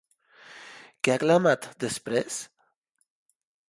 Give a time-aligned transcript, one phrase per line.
[1.09, 2.43] Què ha clamat, després?